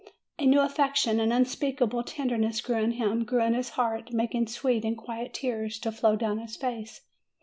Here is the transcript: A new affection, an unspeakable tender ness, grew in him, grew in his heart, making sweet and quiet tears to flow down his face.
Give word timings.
A 0.39 0.47
new 0.47 0.61
affection, 0.61 1.19
an 1.19 1.31
unspeakable 1.31 2.01
tender 2.01 2.35
ness, 2.35 2.59
grew 2.59 2.77
in 2.77 2.93
him, 2.93 3.23
grew 3.23 3.43
in 3.43 3.53
his 3.53 3.69
heart, 3.77 4.11
making 4.11 4.47
sweet 4.47 4.83
and 4.83 4.97
quiet 4.97 5.31
tears 5.31 5.77
to 5.77 5.91
flow 5.91 6.15
down 6.15 6.39
his 6.39 6.55
face. 6.55 7.01